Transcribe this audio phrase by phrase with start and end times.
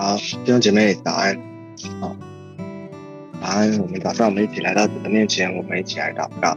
[0.00, 1.36] 好，弟兄姐妹早安。
[2.00, 2.14] 好，
[3.42, 3.80] 早安。
[3.80, 6.56] 我们早上我们一起来到主的面前，我们一起来祷告。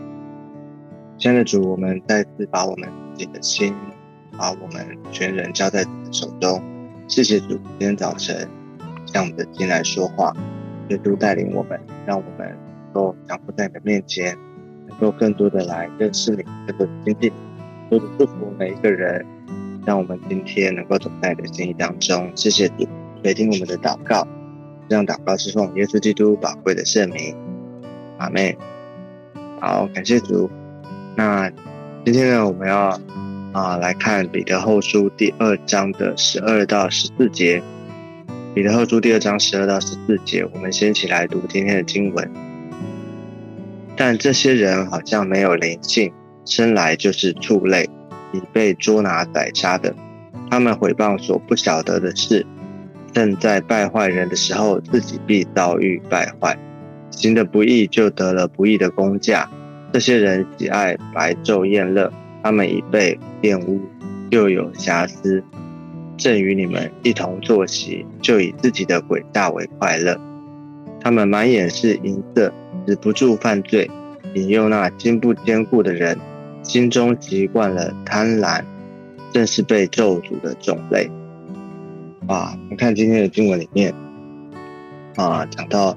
[1.17, 3.73] 亲爱的主，我们再次把我们自己的心，
[4.37, 6.61] 把我们全人交在主的手中。
[7.07, 8.47] 谢谢主，今天早晨
[9.07, 10.31] 向我们的心来说话，
[10.89, 14.37] 耶稣带领我们，让我们能够降服在你的面前，
[14.87, 17.33] 能够更多的来认识你，更多的经历，
[17.89, 19.25] 多的祝福每一个人。
[19.83, 22.87] 让我们今天能够走在你的心意当中，谢谢主
[23.23, 24.27] 垂听我们的祷告，
[24.89, 27.35] 这样祷告是奉耶稣基督宝贵的圣名，
[28.17, 28.57] 阿妹。
[29.59, 30.49] 好，感谢主。
[31.15, 31.49] 那
[32.03, 32.99] 今天呢，我们要
[33.53, 37.61] 啊来看彼得后书第二章的十二到十四节。
[38.55, 42.31] 彼得后书第二章十二到十四节，我们先起来读今天的经文。
[43.95, 46.11] 但这些人好像没有灵性，
[46.43, 47.89] 生来就是畜类。
[48.33, 49.93] 已被捉拿宰杀的，
[50.49, 52.45] 他们毁谤所不晓得的事，
[53.13, 56.57] 正在败坏人的时候，自己必遭遇败坏。
[57.09, 59.49] 行的不义，就得了不义的工价。
[59.91, 63.81] 这些人喜爱白昼宴乐，他们已被玷污，
[64.29, 65.43] 又有瑕疵。
[66.17, 70.17] 正与你们一同坐席，就以自己的诡诈为快乐。
[71.01, 72.53] 他们满眼是银色，
[72.85, 73.89] 止不住犯罪，
[74.35, 76.17] 引诱那心不坚固的人。
[76.63, 78.63] 心中习惯了贪婪，
[79.33, 81.09] 正是被咒诅的种类。
[82.31, 83.93] 啊，你看今天的经文里面，
[85.17, 85.93] 啊，讲到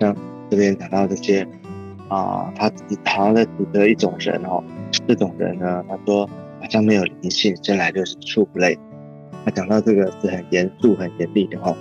[0.00, 0.16] 像
[0.48, 1.46] 这边讲到这些，
[2.08, 2.72] 啊，他
[3.04, 4.64] 好像在指责一种人哦。
[5.06, 8.78] 这种人呢，他说好像没有灵性，生来就是畜类。
[9.44, 11.76] 他讲到这个是很严肃、很严厉的哦。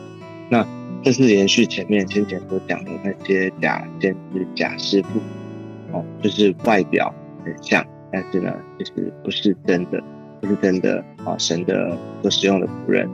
[0.50, 0.68] 那
[1.02, 7.14] 这是延续前面先前所讲的那些假先知、假师傅，哦，就是外表
[7.46, 7.86] 很像。
[8.12, 10.04] 但是呢，其实不是真的，
[10.42, 11.38] 不是真的啊！
[11.38, 13.10] 神的所使用的仆人，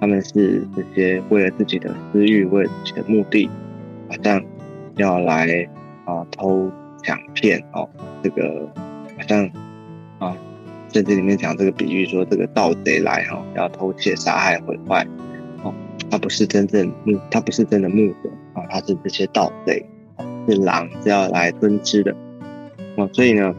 [0.00, 3.48] 他们是这些为了自己的私欲，为了自己的目的，
[4.08, 4.42] 好像
[4.96, 5.68] 要来
[6.06, 6.70] 啊偷
[7.02, 7.88] 抢骗哦。
[8.22, 8.66] 这个
[9.16, 9.44] 好像
[10.18, 10.36] 啊，
[10.92, 15.06] 圣经里面讲这个比喻说，这个盗贼来哈，要偷窃、杀害、毁坏
[15.62, 15.72] 哦。
[16.10, 16.90] 他不是真正，
[17.30, 19.84] 他不是真的牧者啊，他是这些盗贼，
[20.48, 22.16] 是狼是要来吞吃的
[22.96, 23.08] 哦。
[23.12, 23.54] 所以呢。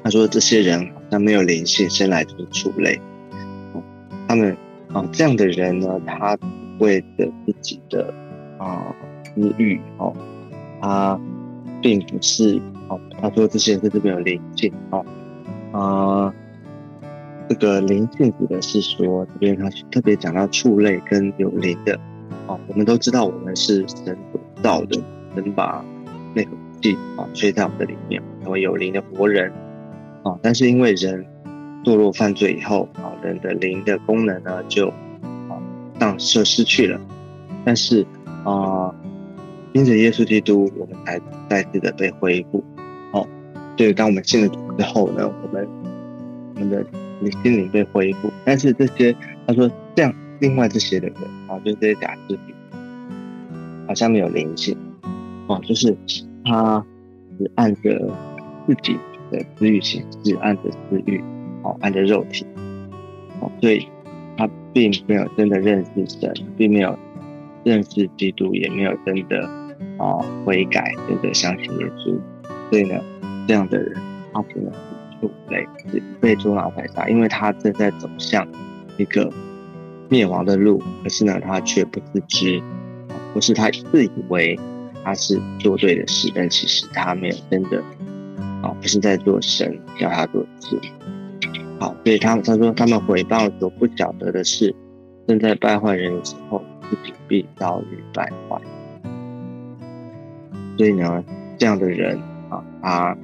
[0.00, 2.98] 他说：“这些人好像没有灵性，生来就是畜类。
[4.26, 4.56] 他们
[4.92, 6.36] 啊，这样的人呢，他
[6.78, 8.12] 为了自己的
[8.58, 8.94] 啊
[9.24, 10.14] 私欲哦，
[10.80, 11.20] 他
[11.82, 12.98] 并不是哦。
[13.20, 15.04] 他说这些人是没有灵性哦
[15.72, 16.34] 啊。
[17.48, 21.98] 这个灵性指的是说，这边他特别讲到畜类跟有灵的
[22.46, 22.58] 哦。
[22.66, 25.00] 我们都知道，我们是神所造的，
[25.34, 25.84] 能把
[26.34, 26.50] 那个
[26.80, 29.52] 气啊吹在我们的里面，成为有灵的活人。”
[30.24, 31.24] 啊，但是因为人
[31.84, 35.56] 堕落犯罪以后，啊，人的灵的功能呢就啊
[35.98, 37.00] 丧失失去了。
[37.64, 38.06] 但是
[38.44, 38.94] 啊，
[39.72, 42.62] 因着耶稣基督，我们才再次的被恢复。
[43.12, 43.26] 哦，
[43.76, 45.68] 所以当我们信了主之后呢，我们
[46.54, 46.84] 我们的
[47.42, 48.30] 心灵被恢复。
[48.44, 49.14] 但是这些
[49.46, 51.16] 他说这样，另外这些的人
[51.48, 52.54] 啊，就这些假肢体，
[53.86, 54.76] 好像没有灵性。
[55.46, 55.96] 哦，就是
[56.44, 56.84] 他
[57.38, 58.10] 是按着
[58.66, 58.96] 自己。
[59.30, 61.22] 的私欲行事，按着私欲，
[61.68, 62.46] 哦，按着肉体，
[63.40, 63.86] 哦，所以
[64.38, 66.98] 他并没有真的认识神，并没有
[67.62, 69.46] 认识基督，也没有真的
[69.98, 72.18] 啊悔改，真的相信耶稣。
[72.70, 72.98] 所以呢，
[73.46, 73.94] 这样的人，
[74.32, 74.78] 他只能是
[75.20, 78.48] 畜类，是被捉拿宰杀，因为他正在走向
[78.96, 79.30] 一个
[80.08, 82.62] 灭亡的路，可是呢，他却不自知，
[83.34, 84.58] 不是他自以为
[85.04, 87.82] 他是做对的事，但其实他没有真的。
[88.60, 90.80] 啊，不是在做神叫他做事。
[91.78, 94.74] 好，所以他他说他们回报所不晓得的事，
[95.26, 98.60] 正在败坏人的时候，自己必遭遇败坏。
[100.76, 101.24] 所以呢，
[101.56, 103.16] 这样的人啊，他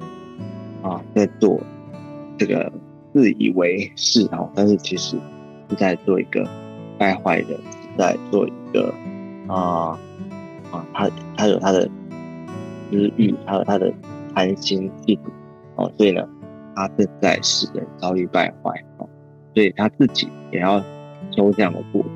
[0.81, 1.59] 啊在做
[2.37, 2.71] 这个
[3.13, 5.17] 自以为是啊，但是其实
[5.69, 6.47] 是在做一个
[6.97, 8.93] 败坏人，是在做一个
[9.47, 9.99] 啊
[10.71, 11.89] 啊，他他有他的
[12.89, 13.93] 私欲，还有他的。
[14.35, 15.29] 贪心嫉妒，
[15.77, 16.27] 哦，所以呢，
[16.75, 19.07] 他正在使人遭遇败坏，哦，
[19.53, 20.83] 所以他自己也要
[21.31, 22.09] 收这样的果子，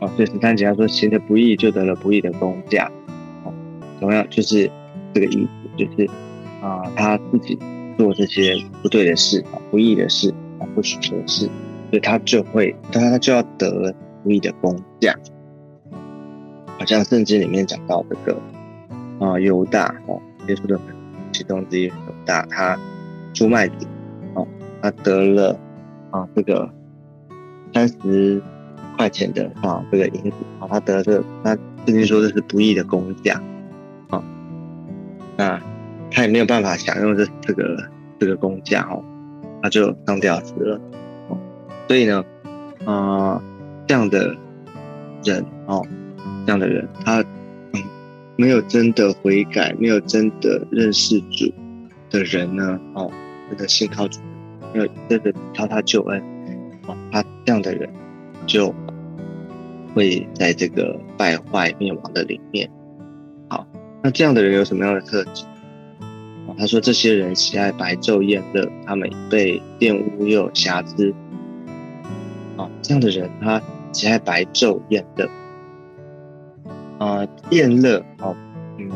[0.00, 2.90] 哦，所以十三节他说行的不义就得了不义的工价，
[3.44, 3.52] 哦，
[4.00, 4.70] 同样就是
[5.14, 6.10] 这个意思，就是
[6.60, 7.58] 啊，他自己
[7.96, 11.46] 做这些不对的事啊，不义的事啊，不许的事，
[11.90, 13.94] 所以他就会，他他就要得
[14.24, 15.14] 不义的工价，
[16.78, 18.38] 好像圣经里面讲到这个
[19.18, 20.78] 啊犹大哦，耶稣的。
[21.32, 21.92] 其中之一犹
[22.26, 22.76] 大，他
[23.32, 23.86] 出卖主，
[24.34, 24.46] 哦，
[24.82, 25.58] 他得了
[26.10, 26.68] 啊这个
[27.72, 28.42] 三十
[28.96, 31.54] 块钱的啊这个银子啊，他得这那
[31.86, 33.40] 圣经说这是不义的工价
[34.10, 34.22] 啊，
[35.36, 35.60] 那
[36.10, 37.76] 他也没有办法享用这这个
[38.18, 39.02] 这个工价哦，
[39.62, 40.80] 他就当吊死了
[41.28, 41.38] 哦，
[41.88, 42.24] 所以呢，
[42.84, 43.40] 啊
[43.86, 44.36] 这样的
[45.24, 45.86] 人哦，
[46.46, 47.24] 这样的人他
[48.36, 51.52] 没有真的悔改，没有真的认识主
[52.10, 53.10] 的人呢哦，
[53.48, 54.20] 真的信靠主，
[54.74, 56.22] 没有真的靠他救恩
[56.86, 57.88] 哦，他这样的人。
[58.46, 58.74] 就
[59.94, 62.68] 会在这个败坏灭亡的里面。
[63.48, 63.64] 好，
[64.02, 65.44] 那这样的人有什么样的特质？
[66.48, 71.14] 啊，他说这些人喜爱白昼宴乐，他们被玷污又有瑕疵。
[72.56, 75.28] 啊，这样的人他喜爱白昼宴乐。
[76.98, 78.34] 啊，宴乐啊，
[78.78, 78.90] 嗯，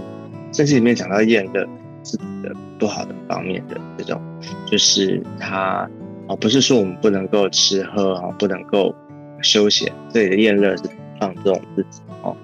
[0.53, 1.69] 圣经里面讲到宴乐
[2.05, 4.23] 自己的不好的方面的这种，
[4.71, 5.91] 就是他
[6.29, 8.95] 啊，不是说我们不能够吃喝啊，不能够。
[9.43, 10.85] 休闲，这里的宴乐是
[11.21, 12.35] 放纵自己哦，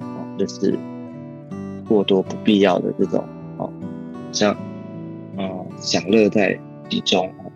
[0.00, 0.76] 哦，就是
[1.86, 3.24] 过多不必要的这种
[3.58, 3.72] 哦，
[4.32, 4.52] 像
[5.36, 6.58] 啊享乐在
[6.90, 7.52] 其中哦。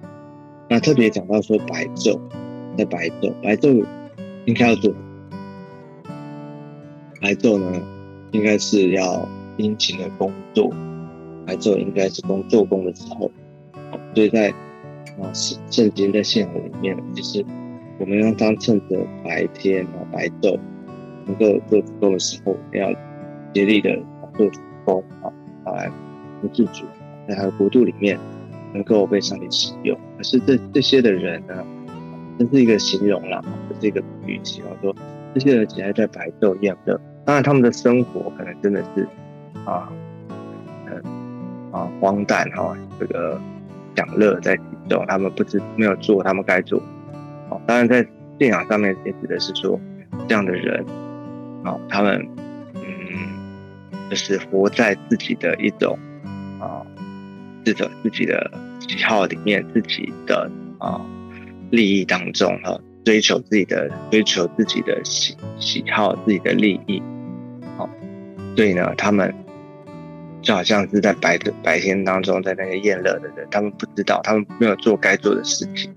[0.69, 2.21] 那特别讲到说白昼，
[2.79, 3.85] 在白昼，白昼
[4.45, 4.95] 应该要做
[7.21, 7.83] 白昼呢，
[8.31, 9.27] 应该是要
[9.57, 10.71] 殷勤的工作，
[11.47, 13.31] 白昼应该是工做工的时候，
[14.15, 14.51] 所以在
[15.21, 17.45] 啊圣圣经在信仰里面，其实。
[17.99, 20.59] 我们要当趁着白天啊白昼
[21.25, 22.93] 能够做主工的时候，要
[23.53, 23.97] 竭力的
[24.37, 25.31] 做足工啊，
[25.67, 25.89] 来
[26.41, 26.85] 不自主
[27.29, 28.19] 在他的国度里面
[28.75, 29.97] 能够被上帝使用。
[30.17, 31.65] 可是这这些的人呢，
[32.41, 34.97] 这是一个形容啦，这是一个比喻，形容说
[35.35, 37.01] 这些人只爱在白昼一样的。
[37.25, 39.07] 当然，他们的生活可能真的是
[39.65, 39.93] 啊，
[40.91, 41.01] 嗯
[41.73, 43.41] 啊荒诞哈，这个
[43.97, 46.81] 享乐在其中，他们不知没有做他们该做。
[47.67, 48.03] 当然，在
[48.39, 49.79] 信仰上面也指的是说，
[50.27, 50.85] 这样的人，
[51.63, 52.27] 啊，他们，
[52.75, 55.99] 嗯，就是活在自己的一种，
[56.59, 56.81] 啊，
[57.65, 61.01] 自的自己的喜好里面，自己的啊
[61.71, 67.03] 利益当中，哈，追求自己的追求自己的喜喜好，自己的利益，
[67.77, 67.89] 好，
[68.57, 69.33] 所以呢，他们
[70.43, 75.95] 就好像是在白白天当中，在那个宴乐的人，他们不知道，他们没有做该做的事情。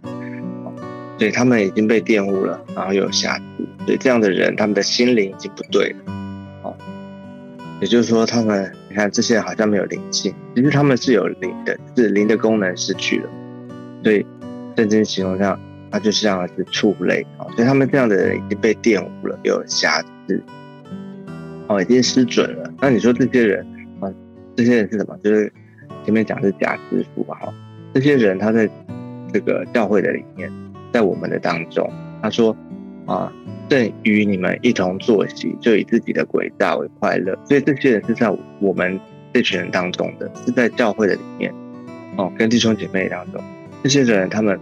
[1.17, 3.43] 所以他们已经被玷污了，然后又有瑕疵，
[3.85, 6.13] 所以这样的人，他们的心灵已经不对了，
[6.63, 6.75] 哦，
[7.79, 13.29] 也就是说，他们你看这些人好像没有灵性，其实他们是有灵的，是灵的功能失去了，
[14.03, 14.25] 所以
[14.75, 15.57] 圣经形容上，
[15.89, 20.43] 他就像是畜类啊，所以他们这样的人已经被玷污了，又有瑕疵，
[21.67, 22.69] 哦，已经失准了。
[22.81, 23.65] 那你说这些人，
[24.55, 25.17] 这些人是什么？
[25.23, 25.51] 就是
[26.03, 27.53] 前面讲是假师傅吧，哈，
[27.93, 28.69] 这些人他在
[29.33, 30.51] 这个教会的里面。
[30.93, 31.91] 在我们的当中，
[32.21, 32.55] 他说
[33.05, 33.29] ：“啊，
[33.67, 38.97] 正与你们一同作息，就以自己的轨道为快乐。”所以这些人是在我们
[39.33, 41.53] 这群人当中的，是在教会的里面
[42.17, 43.43] 哦，跟弟兄姐妹当中，
[43.83, 44.57] 这些人他们，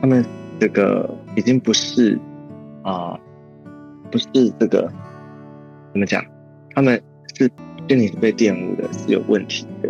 [0.00, 0.24] 他们
[0.60, 2.16] 这个已经不是
[2.84, 3.18] 啊，
[4.08, 4.88] 不是这个
[5.92, 6.24] 怎么讲？
[6.76, 7.02] 他们
[7.36, 7.50] 是
[7.90, 9.88] 心里是被玷污的，是有问题的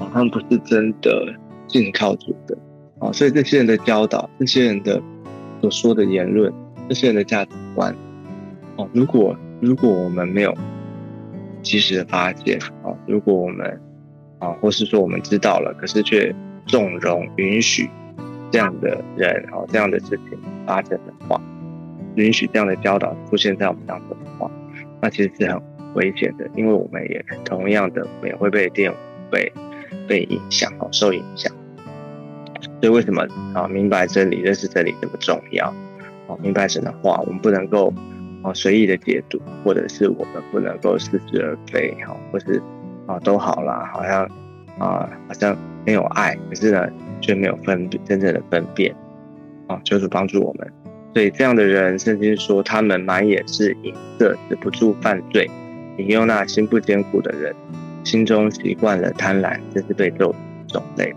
[0.00, 1.32] 啊，他们不是真的
[1.68, 2.58] 信靠主的。
[2.98, 5.00] 啊，所以这些人的教导，这些人的
[5.60, 6.52] 所说的言论，
[6.88, 7.94] 这些人的价值观，
[8.74, 10.52] 哦，如果如果我们没有
[11.62, 13.80] 及时的发现，啊，如果我们
[14.40, 16.34] 啊，或是说我们知道了，可是却
[16.66, 17.88] 纵容允许
[18.50, 20.36] 这样的人，啊，这样的事情
[20.66, 21.40] 发生的话，
[22.16, 24.50] 允许这样的教导出现在我们当中的话，
[25.00, 25.62] 那其实是很
[25.96, 28.92] 危险的，因为我们也同样的，也会被电，
[29.30, 29.52] 被
[30.06, 31.52] 被影响，哦，受影响。
[32.80, 33.66] 所以为什么啊？
[33.66, 35.74] 明白真理、认识真理这么重要？
[36.26, 37.92] 哦，明白神的话，我们不能够
[38.42, 42.62] 啊随意的解读，或者是我们不能够似是而非，哈，或是
[43.06, 44.24] 啊都好啦，好像
[44.78, 46.86] 啊好像没有爱，可是呢
[47.20, 48.94] 却没有分真正的分辨
[49.66, 50.72] 啊，就是帮助我们。
[51.14, 55.50] 所以这样的人，圣经说他们满眼是银色，止不住犯罪，
[55.98, 57.54] 引诱那心不坚固的人，
[58.04, 60.34] 心中习惯了贪婪，这是被咒
[60.68, 61.14] 种类。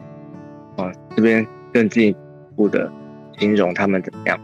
[0.77, 2.15] 啊，这边更进一
[2.55, 2.91] 步的
[3.37, 4.39] 形容他们怎么样？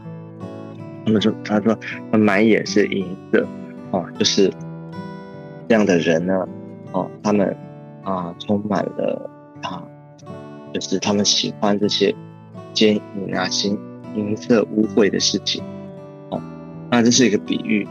[1.06, 1.77] 他们说，他说
[2.12, 3.48] 他满眼是银色，
[3.92, 4.51] 哦，就是
[5.70, 6.48] 这样的人呢，
[6.92, 7.56] 哦，他们
[8.04, 9.30] 啊充满了
[9.62, 9.84] 啊，
[10.74, 12.13] 就是他们喜欢这些
[12.74, 13.77] 奸淫啊、金
[14.15, 15.63] 银色污秽的事情，
[16.30, 16.42] 哦，
[16.89, 17.88] 那这是一个比喻，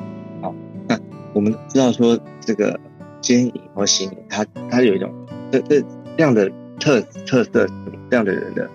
[1.34, 2.80] 我们知道说这个
[3.20, 5.12] 奸淫或行淫，它它有一种
[5.52, 5.80] 这这
[6.16, 6.50] 这样的
[6.80, 7.68] 特特色。
[8.10, 8.70] 这样的人的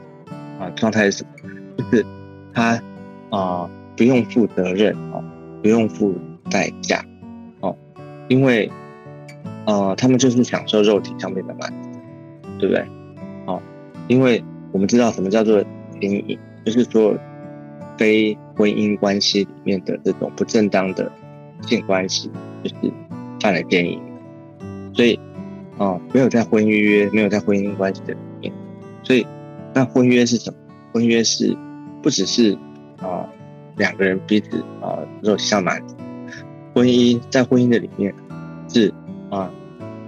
[0.60, 1.30] 啊状态是什么？
[1.78, 2.06] 就是
[2.54, 2.82] 他
[3.30, 5.24] 啊不用负责任啊，
[5.62, 6.14] 不用付
[6.50, 7.06] 代价，
[7.62, 7.74] 哦，
[8.28, 8.70] 因为
[9.66, 12.00] 呃，他们就是享受肉体上面的满足，
[12.60, 12.86] 对不对？
[13.46, 13.62] 哦，
[14.10, 15.64] 因为我们知道什么叫做
[16.02, 17.16] 奸淫，就是说
[17.98, 21.10] 非婚姻关系里面的这种不正当的
[21.62, 22.30] 性关系，
[22.64, 22.76] 就是
[23.40, 24.00] 犯了奸淫，
[24.94, 25.20] 所以
[25.78, 28.54] 啊，没有在婚约，没有在婚姻关系的里面，
[29.04, 29.26] 所以
[29.74, 30.58] 那婚约是什么？
[30.92, 31.56] 婚约是
[32.02, 32.58] 不只是
[32.98, 33.30] 啊
[33.78, 35.96] 两个人彼此啊肉体上满足，
[36.74, 38.14] 婚姻在婚姻的里面
[38.68, 38.94] 是
[39.30, 39.52] 啊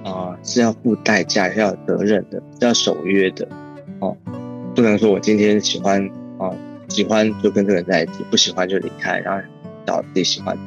[0.03, 3.47] 啊是要付代价、是要有责任的、是要守约的
[3.99, 4.17] 哦，
[4.75, 6.03] 不能说我今天喜欢
[6.39, 6.51] 啊
[6.89, 9.41] 喜欢就跟这个人在一起，不喜欢就离开，然后
[9.85, 10.57] 找自己喜欢。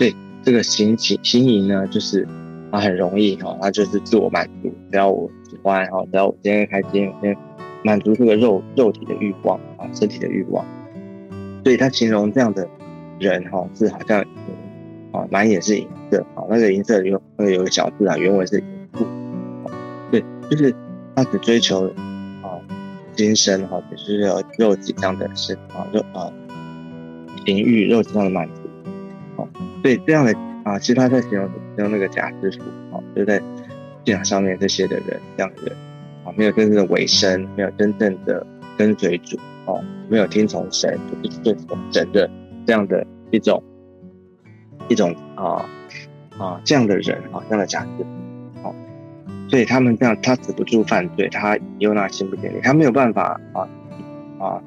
[0.00, 2.26] 对这个行行行淫呢，就是
[2.72, 7.36] 它很容易哈，它就是自我满足，只要我喜欢哈，只要我今天开心，我今天。
[7.82, 10.62] 满足这个肉肉体的欲望啊，身体的欲望，
[11.64, 12.68] 所以他形容这样的
[13.18, 14.20] 人哈，是好像
[15.12, 19.06] 啊满眼是银色啊，那个银色有那个有个小字啊，原文是银色，
[20.10, 20.74] 对，就是
[21.16, 21.86] 他只追求
[22.42, 22.60] 啊
[23.14, 26.30] 精神哈，就是有肉体上的是啊肉啊
[27.46, 28.60] 情欲肉体上的满足，
[29.36, 29.48] 好，
[29.82, 30.32] 对这样的
[30.64, 33.38] 啊，其实他在形容形容那个假师傅啊，就在
[34.04, 35.76] 信仰上面这些的人这样的人。
[36.22, 38.46] 啊，没有真正的委身，没有真正的
[38.76, 42.30] 跟随主，哦，没有听从神，就是顺从神的
[42.66, 43.62] 这样的一种
[44.88, 45.64] 一种啊
[46.36, 48.04] 啊这样的人啊，这样的假设，
[48.62, 48.74] 哦，
[49.48, 53.66] 所以他们这样，他止不住犯罪，他又那心不坚定，他没有办法啊
[54.38, 54.62] 啊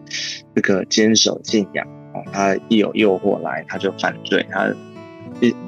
[0.56, 4.74] 这个坚守信仰，哦，他一有诱惑来，他就犯罪，他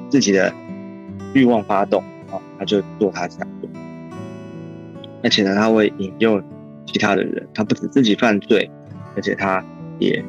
[0.08, 0.52] 自己的
[1.34, 3.68] 欲望发动，啊，他就做他想做。
[5.22, 6.42] 而且呢，他会引诱
[6.86, 8.70] 其他的人，他不止自己犯罪，
[9.16, 9.64] 而且他
[9.98, 10.24] 也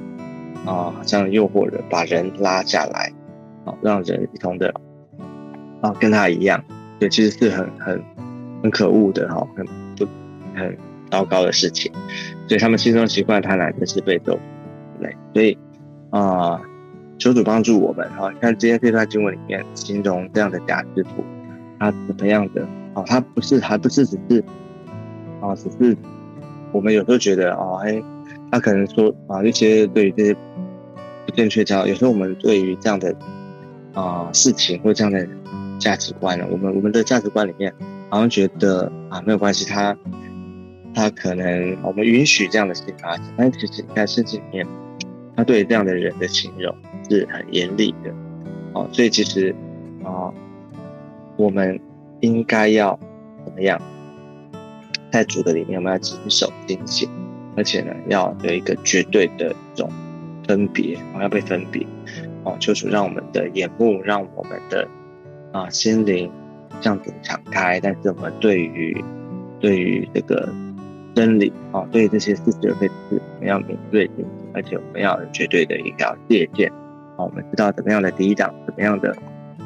[0.66, 3.12] 啊，好像诱惑人把人拉下来，
[3.66, 4.74] 啊，让人一同的
[5.82, 6.64] 啊跟他一样，
[7.00, 8.02] 对，其实是很很
[8.64, 9.66] 很可恶的哈，很
[9.96, 10.08] 不
[10.56, 10.76] 很
[11.12, 11.92] 糟糕的事情。
[12.48, 14.40] 所以他们心中习惯贪婪，就是被咒
[15.00, 15.58] 对，所以
[16.10, 16.60] 啊，
[17.18, 18.32] 求主帮助我们哈。
[18.40, 21.24] 看今天这段经文里面形容这样的假师傅，
[21.80, 22.62] 他怎么样的
[22.94, 23.04] 啊？
[23.06, 24.44] 他不是，还不是只是。
[25.40, 25.96] 啊，只是
[26.72, 28.02] 我们有时候觉得啊，哎，
[28.52, 30.34] 他可能说啊，一些对于这些
[31.26, 33.16] 不正确教，有时候我们对于这样的
[33.94, 35.28] 啊事情或这样的
[35.78, 37.72] 价值观呢，我们我们的价值观里面
[38.10, 39.96] 好像觉得啊没有关系，他
[40.96, 44.68] 他可能我们允许这样的事情发生，但其实在圣经里面，
[45.36, 46.76] 他对这样的人的形容
[47.10, 48.14] 是很严厉的，
[48.74, 49.56] 哦，所以其实
[50.04, 50.34] 啊，
[51.36, 51.80] 我们
[52.22, 52.98] 应该要
[53.46, 53.82] 怎么样？
[55.10, 57.08] 在主的里面，我们要谨守警戒，
[57.56, 59.90] 而且呢，要有一个绝对的一种
[60.46, 61.88] 分别，哦，要被分别，
[62.44, 64.88] 哦，就是让我们的眼目，让我们的
[65.54, 66.30] 啊心灵
[66.82, 67.80] 这样子敞开。
[67.80, 69.02] 但是我们对于
[69.62, 70.54] 对于这个
[71.16, 74.10] 真理，哦，对于这些事实的事，我们要敏锐，
[74.54, 76.70] 而且我们要有绝对的一条界限，
[77.18, 79.16] 哦，我们知道怎么样的抵挡，怎么样的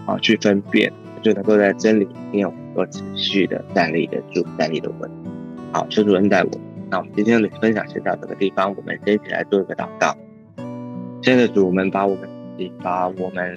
[0.06, 0.92] 啊去分辨，
[1.22, 5.12] 就能够在真理里面能够持续的站立得住，站立的稳。
[5.72, 6.50] 好，求主恩待我。
[6.90, 10.16] 那我们今天的分享先到这个地方，我们先一起来做一个祷告。
[11.22, 12.28] 现在的主，我们把我们
[12.58, 13.56] 自己，把我们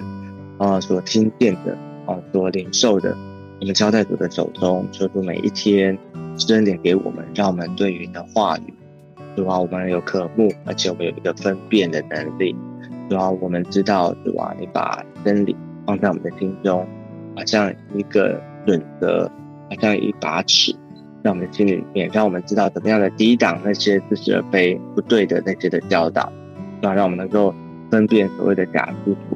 [0.57, 3.17] 啊所听见的啊所领受的，
[3.59, 4.87] 我们交在主的手中。
[4.91, 5.97] 求主每一天
[6.37, 8.73] 施恩点给我们，让我们对于的话语，
[9.35, 12.55] 主啊，我们有渴慕，而且我们有一个分辨的能力。
[13.09, 16.85] 主要，我们知道主啊，你把真理放在我们的心中，
[17.35, 19.29] 好像一个准则，
[19.69, 20.75] 好像一把尺。
[21.23, 26.31] 在我们的心里面，让我们知道怎么样的抵挡那些似是而非、不对的那些的教导，
[26.83, 27.53] 啊，让我们能够
[27.89, 29.35] 分辨所谓的假师傅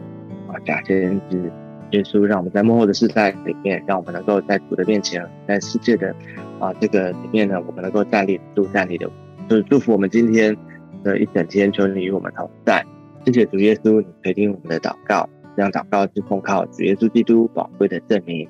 [0.51, 1.51] 啊、假先知。
[1.91, 6.13] 耶稣让我们在幕后的世代里面，让我们能够在主的面前，在世界的
[6.59, 9.09] 啊这个里面呢，我们能够站立住、站立的，
[9.47, 10.55] 就是祝福我们今天
[11.03, 12.85] 的一整天，求你与我们同在。
[13.31, 18.49] 谢谢主耶稣，你垂听我们的祷告，让祷告是奉靠主耶稣基督宝贵的证明。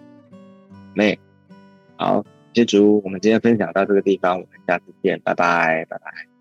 [0.93, 1.19] 妹，
[1.97, 2.23] 好。
[2.53, 6.38] 谢主，我们今天分享到这个地方，我们下次见，拜拜，拜拜。